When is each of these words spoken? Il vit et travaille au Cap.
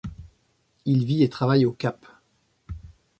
Il 0.85 1.05
vit 1.05 1.21
et 1.21 1.29
travaille 1.29 1.63
au 1.63 1.73
Cap. 1.73 2.07